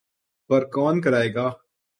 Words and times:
پر 0.49 0.61
کون 0.73 0.95
کرائے 1.03 1.33
گا؟ 1.35 1.47